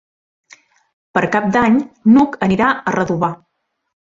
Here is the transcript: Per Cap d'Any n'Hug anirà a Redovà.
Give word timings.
Per 1.17 1.23
Cap 1.35 1.51
d'Any 1.57 1.77
n'Hug 2.15 2.39
anirà 2.49 2.71
a 2.73 2.95
Redovà. 2.97 3.31